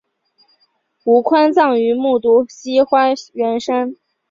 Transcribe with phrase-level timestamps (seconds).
[1.03, 3.95] 吴宽葬于木渎西花园山。